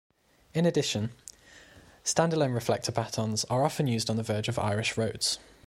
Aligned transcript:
In 0.55 0.65
addition, 0.65 1.11
standalone 2.03 2.55
reflector 2.55 2.91
batons 2.91 3.45
are 3.51 3.63
often 3.63 3.85
used 3.85 4.09
on 4.09 4.15
the 4.15 4.23
verge 4.23 4.47
of 4.49 4.57
Irish 4.57 4.97
roads. 4.97 5.37